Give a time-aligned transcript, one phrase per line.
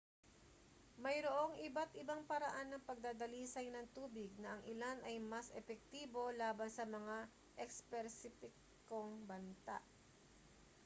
[1.05, 6.85] mayroong iba't-ibang paraan ng pagdadalisay ng tubig na ang ilan ay mas epektibo laban sa
[6.95, 7.17] mga
[7.65, 9.77] espesipikong banta